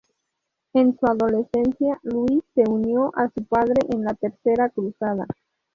[0.73, 5.27] En su adolescencia Luis se unió a su padre en la Tercera Cruzada.